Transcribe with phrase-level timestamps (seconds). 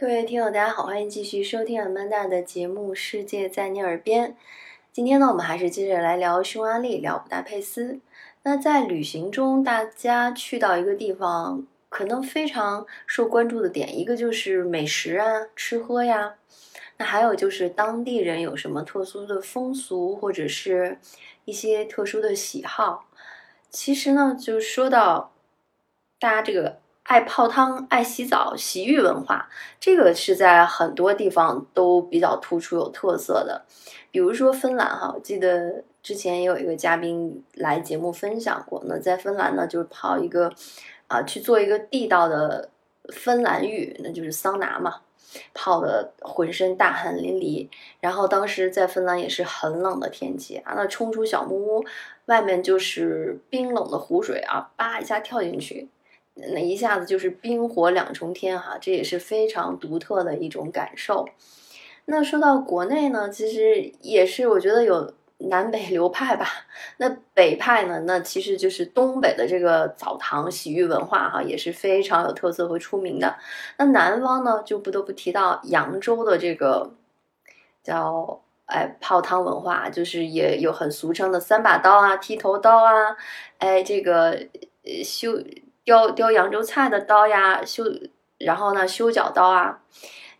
[0.00, 4.30] 各位听友，大家好，欢迎继续收听阿曼达的节目《世界在你耳边》。
[4.90, 8.00] 今天呢，我们还是接着来聊匈牙利，聊布达佩斯。
[8.44, 16.36] 那在旅行中，大家去到一个地方，可能非常受关注的点，一个就是美食啊，吃喝呀。
[16.96, 20.96] 那还有就是当地人有什么特殊的风俗，或者是
[21.44, 23.04] 一些特殊的喜好。
[23.68, 25.34] 其实呢，就说到
[26.18, 26.78] 大家这个。
[27.10, 29.48] 爱泡汤、爱洗澡、洗浴文化，
[29.80, 33.62] 这个是在很多地方都比较突出、有特色的。
[34.12, 38.80] 比如说芬兰哈，我记得之前也有一个嘉宾来节目分享过。
[38.86, 40.52] 那在芬兰呢，就是泡一个
[41.08, 42.68] 啊，去做一个地道的
[43.08, 45.00] 芬兰浴，那就是桑拿嘛，
[45.52, 47.68] 泡的浑身大汗淋漓。
[47.98, 51.84] 然后当时在芬兰也是很冷的天气啊，那冲出小木屋，
[52.26, 55.88] 外面就是冰冷的湖水啊，叭一下跳进去。
[56.34, 61.28] 那一下子就是冰火两重天哈，这也是非常独特的一种感受。
[62.06, 66.46] 那说到国内呢，其实也是我觉得有南北流派吧。
[66.96, 73.36] 那北派呢，那其实就是东北的这个澡堂洗浴文化哈，也是非常有特色和出名的。
[73.76, 76.94] 那南方呢，就不得不提到扬州的这个
[77.82, 83.16] 叫哎泡汤文化，就是也有很俗称的三把刀啊、剃头刀啊，
[83.58, 84.46] 哎这个
[85.04, 85.32] 修。
[85.84, 87.84] 雕雕扬州菜的刀呀，修，
[88.38, 89.82] 然后呢修脚刀啊，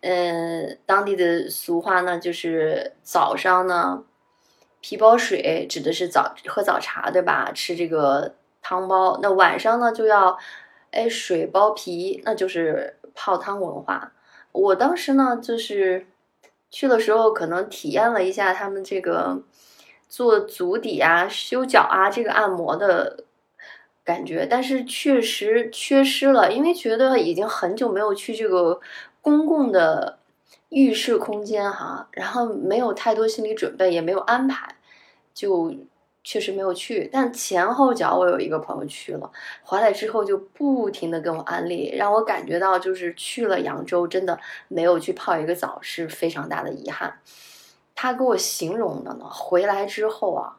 [0.00, 4.04] 嗯，当地的俗话呢就是早上呢
[4.80, 7.52] 皮包水，指的是早喝早茶对吧？
[7.52, 9.18] 吃这个汤包。
[9.22, 10.36] 那晚上呢就要
[10.90, 14.12] 哎水包皮，那就是泡汤文化。
[14.52, 16.06] 我当时呢就是
[16.70, 19.40] 去的时候，可能体验了一下他们这个
[20.08, 23.24] 做足底啊、修脚啊这个按摩的。
[24.08, 28.80] 感觉，但是确实缺失了，因为觉得已经很久没有去这个
[29.20, 30.18] 公共的
[30.70, 34.76] 浴室空间哈，然后没有太多心理准备，也没有安排，
[35.34, 35.74] 就
[36.24, 37.06] 确实没有去。
[37.12, 39.30] 但前后脚我有一个朋友去了，
[39.62, 47.20] 回来之后就不停的跟我安利，让我感觉到就是去了扬州，真的没有去泡一个澡是非常大的遗憾。
[47.94, 50.56] 他给我形容的呢，回来之后啊，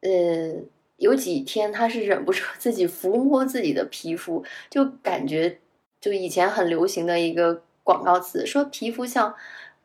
[0.00, 0.64] 呃。
[1.00, 5.58] 有几天，他是忍不住 自己抚摸自己的皮肤，就感觉
[5.98, 9.34] 就以前很流行的一个广告词，说皮肤像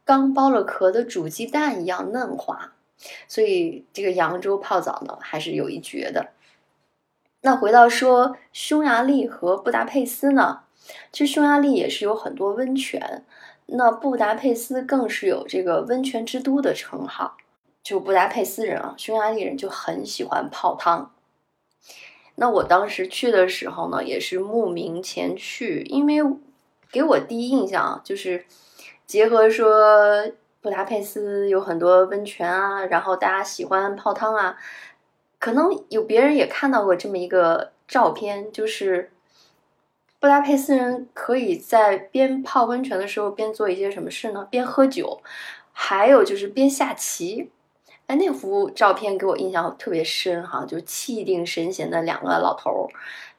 [0.03, 2.73] 刚剥了壳的煮鸡蛋一样嫩滑。
[3.27, 6.31] 所以这个扬州泡澡呢，还是有一绝的。
[7.41, 10.63] 那回到说匈牙利和布达佩斯呢，
[11.11, 13.23] 其实匈牙利也是有很多温泉，
[13.67, 17.37] 那布达佩斯更是有这个温泉之都的称号。
[17.85, 21.13] 就布达佩斯人啊，匈牙利人就很喜欢泡汤。
[22.33, 26.15] 那我当时去的时候呢，也是慕名前去，因为
[26.91, 28.43] 给我第一印象就是
[29.05, 30.31] 结合说
[30.61, 34.57] 布达佩斯有很多温泉啊，然后大家喜欢泡汤啊，
[35.37, 39.11] 可能有别人也看到过这么一个照片，就是
[40.19, 44.47] 布达佩斯人可以在边泡温泉的时候边做一些什么事呢？
[44.49, 45.21] 边喝酒，
[45.71, 47.51] 还有就是边下棋。
[48.07, 52.89] 哎，那幅照片给我印象特别深哈，就气定神闲的两个老头儿，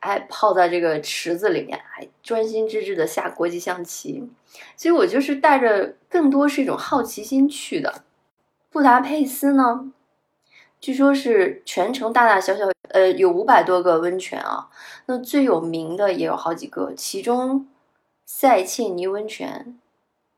[0.00, 4.28] 哎，泡在这个池子里面，还专心致志的下国际象棋。
[4.76, 8.02] 所以我就是带着更多是一种好奇心去的。
[8.70, 9.92] 布达佩斯呢，
[10.80, 14.68] 据说是全城大大小小，呃，有五百多个温泉啊。
[15.06, 17.68] 那最有名的也有好几个，其中
[18.24, 19.78] 塞切尼温泉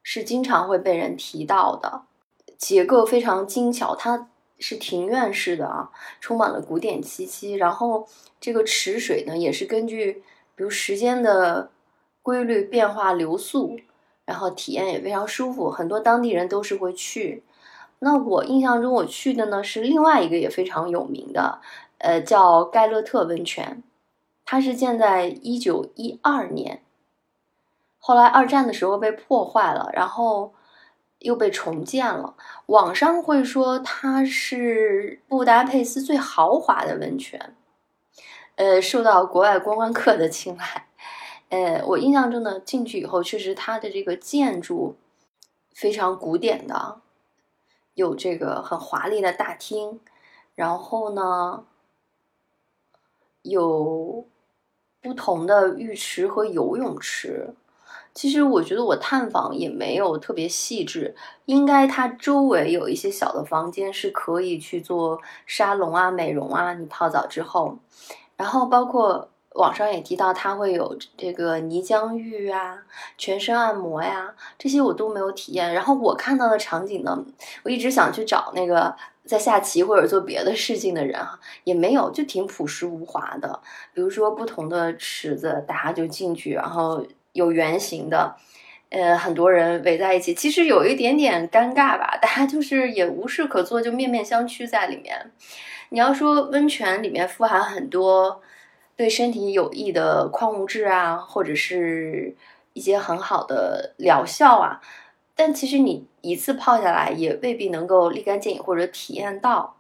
[0.02, 2.02] 是经常会被人提到的。
[2.58, 7.54] 结构非常精巧，它是庭院式的啊，充满了古典气息。
[7.54, 8.08] 然后
[8.40, 10.24] 这个池水呢，也是根据
[10.56, 11.70] 比如时间的
[12.20, 13.78] 规律变化流速，
[14.24, 15.70] 然后体验也非常舒服。
[15.70, 17.44] 很多当地人都是会去。
[18.00, 21.60] 那我印象中我去的呢是另外一个也非常有名的，
[21.98, 23.84] 呃，叫盖勒特温泉，
[24.44, 26.82] 它是建在一九一二年，
[28.00, 30.52] 后来二战的时候被破坏了，然后。
[31.20, 32.34] 又被重建了。
[32.66, 37.56] 网上会说它是布达佩斯最豪华的温泉，
[38.56, 40.88] 呃，受到国外观光客的青睐。
[41.48, 44.96] 呃，我印象中呢，进去以后确实它的这个建筑
[45.74, 47.00] 非常古典的，
[47.94, 50.00] 有这个很华丽的大厅，
[50.54, 51.64] 然后呢，
[53.42, 54.26] 有
[55.00, 57.54] 不同的浴池和游泳池。
[58.18, 66.74] 其实我觉得我探访也没有特别细致，应该它周围有一些小的房间是可以去做沙龙啊、美容啊。
[66.74, 67.78] 你泡澡之后，
[68.36, 72.82] 然后包括网上也提到它会有这个泥浆浴啊、
[73.16, 75.72] 全身按摩呀，这些我都没有体验。
[75.72, 77.24] 然后我看到的场景呢，
[77.62, 78.92] 我一直想去找那个
[79.24, 83.60] 在下棋或者做别的事情的人哈，也没有，就挺朴实无华的。
[83.94, 88.36] 比如说不同的池子，大家就进去，然后有圆形的，
[88.90, 95.30] 呃，很多人围在一起，其实有一点点尴尬吧， 大家就是也无事可做，就面面相觑在里面。
[95.90, 98.42] 你要说温泉里面富含很多
[98.96, 102.34] 对身体有益的矿物质啊，或者是
[102.72, 104.80] 一些很好的疗效啊，
[105.34, 109.76] 但其实你一次泡下来也未必能够立竿见影或者体验到。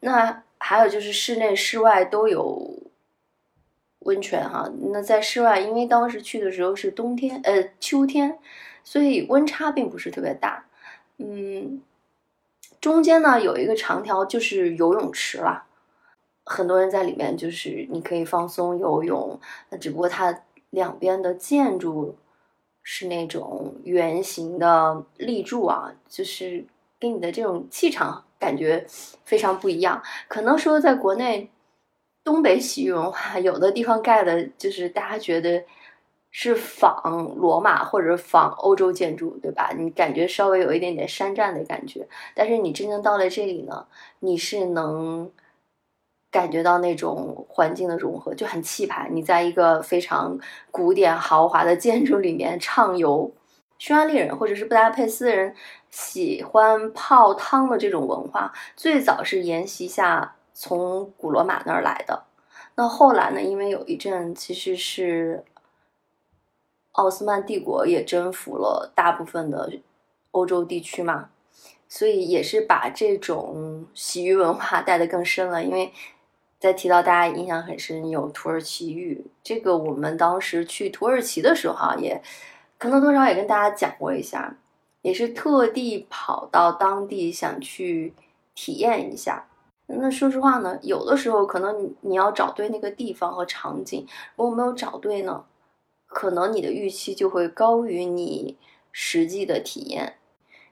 [0.00, 2.87] 那还有就是室内室外都有
[4.08, 8.38] 温泉哈，那在室外，因为当时去的时候是冬天，呃秋天，
[8.82, 10.64] 所以温差并不是特别大，
[11.18, 11.82] 嗯。
[12.80, 15.64] 中间呢有一个长条就是游泳池了，
[16.44, 19.40] 很多人在里面，就是你可以放松游泳。
[19.70, 22.14] 那只不过它两边的建筑
[22.84, 26.64] 是那种圆形的立柱啊，就是
[27.00, 28.86] 给你的这种气场感觉
[29.24, 30.00] 非常不一样。
[30.28, 31.50] 可能说在国内
[32.28, 35.64] 东北洗浴文化，有的地方盖的就是大家觉得。
[36.30, 39.72] 是仿罗马或者仿欧洲建筑，对吧？
[39.74, 43.86] 你感觉稍微有一点点山寨的感觉，但是你真正到了这里呢，
[44.20, 45.32] 你是能
[46.30, 49.08] 感觉到那种环境的融合，就很气派。
[49.10, 50.38] 你在一个非常
[50.70, 53.32] 古典豪华的建筑里面畅游，
[53.78, 55.54] 匈牙利人或者是布达佩斯人
[55.88, 62.24] 喜欢泡汤的这种文化，最早是沿袭下从古罗马那儿来的。
[62.74, 63.40] 那后来呢？
[63.40, 65.44] 因为有一阵其实是。
[66.92, 69.72] 奥斯曼帝国也征服了大部分的
[70.32, 71.30] 欧洲地区嘛，
[71.88, 75.62] 所以也是把这种洗浴文化带得更深了。
[75.62, 75.92] 因为
[76.58, 82.20] 在提到大家印象很深有土耳其浴，这个我们当时去土耳其的时候哈，也
[82.78, 84.56] 可能多少也跟大家讲过一下，
[85.02, 88.12] 也是特地跑到当地想去
[88.56, 89.46] 体验一下。
[89.90, 94.06] 那说实话呢，有的时候可能你你要找对那个地方和场景，
[94.36, 95.44] 如果没有找对呢？
[96.06, 98.56] 可能你的预期就会高于你
[98.92, 100.14] 实际的体验。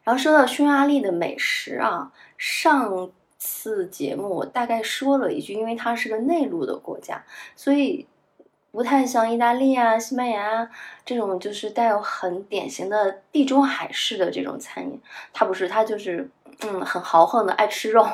[0.02, 7.22] 然后说到匈牙利的美食啊，上次节目我大概说了一句，因为它是个内陆的国家，
[7.54, 8.06] 所以
[8.70, 10.70] 不太像意大利啊、西班牙啊
[11.04, 15.00] 这种就是带有很典型的地中海式的这种餐饮。
[15.32, 16.30] 它不是，它就是
[16.60, 18.06] 嗯很豪横的爱吃肉。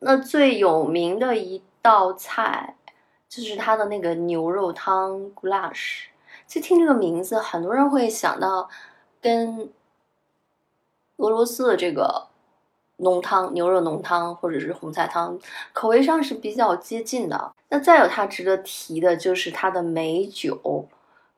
[0.00, 2.76] 那最有名的一道菜
[3.28, 6.04] 就是它的那个牛肉汤 goulash。
[6.46, 8.68] 就听这个名字，很多人会想到
[9.20, 9.68] 跟
[11.16, 12.28] 俄罗斯的这个
[12.98, 15.38] 浓汤、牛肉浓汤或者是红菜汤
[15.72, 17.52] 口味上是比较接近的。
[17.68, 20.86] 那再有它值得提的就是它的美酒，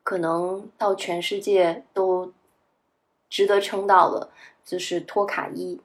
[0.03, 2.33] 可能到全世界都
[3.31, 4.29] 值得称道的，
[4.63, 5.81] 就是托卡伊，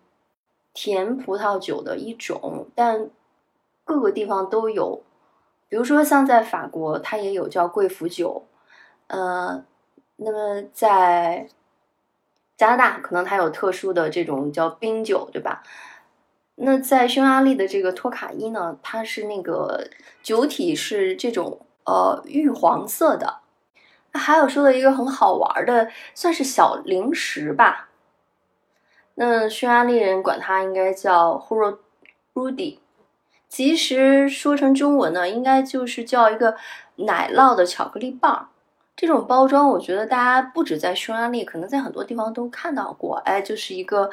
[0.74, 3.10] 甜葡萄酒的一种，但
[3.84, 5.04] 各个地方都有。
[5.70, 8.46] 比如说像在法国，它也有叫贵腐酒。
[9.08, 9.64] 呃，
[10.18, 11.48] 那么在
[12.58, 15.64] 加拿大，可能它有特殊的这种叫冰酒，对吧？
[16.56, 19.88] 那在匈牙利的这个托卡伊呢，它是那个
[20.22, 23.40] 酒体是这种呃玉黄色的。
[24.14, 27.90] 还有说的一个很好玩的，算是小零食吧。
[29.16, 31.78] 那匈牙利人管它应该叫 h u r o r
[32.34, 32.80] u d i
[33.48, 36.56] 其实说成中文呢，应该就是叫一个
[36.96, 38.50] 奶酪的巧克力棒。
[38.96, 43.18] 这种包装，我觉得大家不止在匈牙利，可能在很多地方都看到过。
[43.26, 44.10] 哎，就是一个，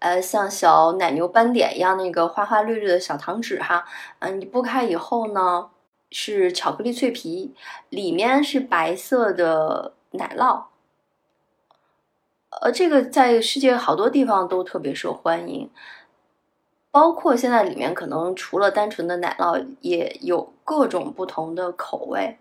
[0.00, 3.84] 呃，像小奶牛斑点一样那个花花绿绿的小糖纸哈。
[4.20, 5.68] 嗯，你剥开以后呢，
[6.10, 7.54] 是巧克力脆皮，
[7.88, 10.64] 里面是白色的奶酪。
[12.60, 15.70] 呃，这个在世界好多地方都特别受欢迎，
[16.90, 22.38] 包括现在里面可能除了单纯的奶酪，也有各种不同的口味。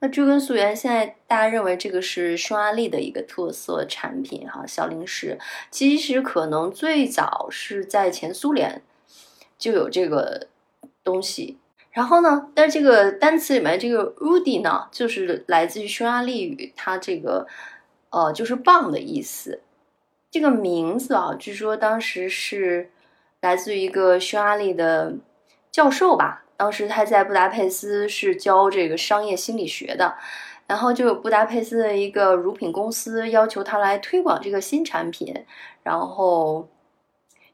[0.00, 5.38] 那追根溯源，现在大家认为这个是匈牙利的一个特色产品哈，小零食。
[5.70, 8.82] 其实可能最早是在前苏联
[9.56, 10.48] 就有这个
[11.04, 11.58] 东西。
[11.92, 17.46] 然后呢，但是这个单词里面这个 “Rudy” 呢，就是来自于匈牙利语，它这个
[18.12, 19.60] 呃就是棒的意思。
[20.30, 22.90] 这个名字啊，据说当时是
[23.40, 25.14] 来自于一个匈牙利的
[25.70, 26.44] 教授吧。
[26.56, 30.14] 当时他在布达佩斯是教这个商业心理学的，
[30.68, 35.44] 然后就有布达佩斯的一个乳品公司要求他来推广这个新产品，
[35.82, 36.68] 然后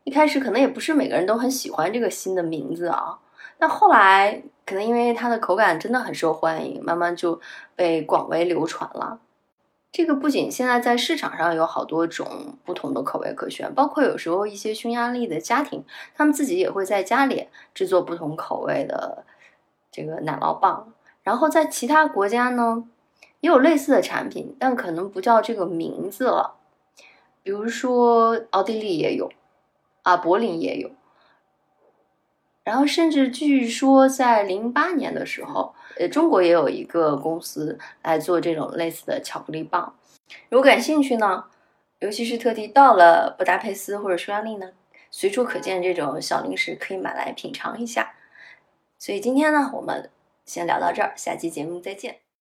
[0.04, 3.18] 一开始可能也不是每个人都很喜欢这个新的名字啊，
[3.58, 7.40] 但后来可能因为它的口感真的很受欢迎，慢慢就
[7.74, 9.18] 被广为流传了。
[9.90, 19.24] 这个不仅现在在市场上有好多种不同的口味可选，包括有时候一些匈牙利的家庭，他们自己也会在家里制作不同口味的
[19.90, 20.92] 这个奶酪棒。
[21.22, 22.84] 然后在其他国家呢，
[23.40, 26.56] 也有类似的产品，但可能不叫这个名字了。
[27.42, 29.30] 比如说奥地利也有，
[30.02, 30.90] 啊，柏林也有。
[32.68, 39.94] 然后甚至据说在零八年的时候，呃，中国也有一个公司来做这种类似的巧克力棒。
[40.50, 41.44] 如果感兴趣呢，
[42.00, 44.72] 尤其是特地到了布达佩斯或者匈牙利呢，
[45.10, 48.12] 随处可见这种小零食，可以买来品尝一下。
[48.98, 50.10] 所以今天呢，我们
[50.44, 52.27] 先聊到这儿，下期节目再见。